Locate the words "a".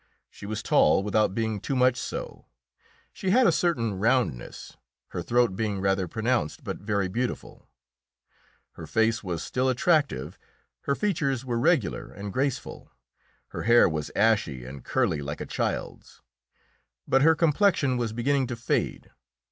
3.45-3.51, 15.39-15.45